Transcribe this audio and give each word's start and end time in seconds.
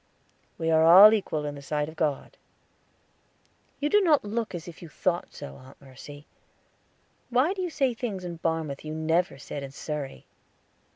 "We 0.57 0.71
are 0.71 0.83
all 0.83 1.13
equal 1.13 1.45
in 1.45 1.53
the 1.53 1.61
sight 1.61 1.87
of 1.87 1.95
God." 1.95 2.35
"You 3.79 3.87
do 3.87 4.01
not 4.01 4.25
look 4.25 4.55
as 4.55 4.67
if 4.67 4.81
you 4.81 4.89
thought 4.89 5.31
so, 5.31 5.57
Aunt 5.57 5.79
Mercy. 5.79 6.25
Why 7.29 7.53
do 7.53 7.61
you 7.61 7.69
say 7.69 7.93
things 7.93 8.25
in 8.25 8.37
Barmouth 8.39 8.83
you 8.83 8.95
never 8.95 9.37
said 9.37 9.61
in 9.61 9.69
Surrey?" 9.69 10.25